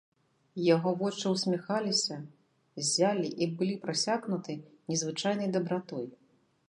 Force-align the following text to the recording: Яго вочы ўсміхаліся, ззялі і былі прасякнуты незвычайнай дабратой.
Яго 0.75 0.93
вочы 1.01 1.33
ўсміхаліся, 1.33 2.17
ззялі 2.83 3.29
і 3.47 3.51
былі 3.59 3.75
прасякнуты 3.85 4.59
незвычайнай 4.89 5.47
дабратой. 5.59 6.05